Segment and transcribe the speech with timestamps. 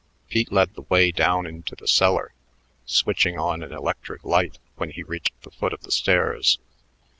[0.29, 2.33] Pete led the way down into the cellar,
[2.87, 6.57] switching on an electric light when he reached the foot of the stairs.